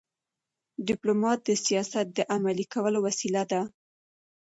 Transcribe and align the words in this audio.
ډيپلومات 0.87 1.39
د 1.43 1.49
سیاست 1.65 2.05
د 2.13 2.19
عملي 2.35 2.65
کولو 2.73 2.99
وسیله 3.07 3.43
ده. 3.51 3.61